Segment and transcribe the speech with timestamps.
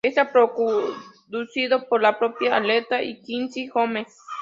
[0.03, 4.17] Está coproducido por la propia Aretha y Quincy Jones.